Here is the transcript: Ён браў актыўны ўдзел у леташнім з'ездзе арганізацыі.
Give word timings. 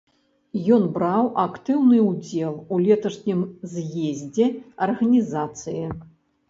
Ён 0.77 0.85
браў 0.95 1.29
актыўны 1.43 1.99
ўдзел 2.09 2.57
у 2.57 2.75
леташнім 2.87 3.47
з'ездзе 3.75 4.53
арганізацыі. 4.89 5.83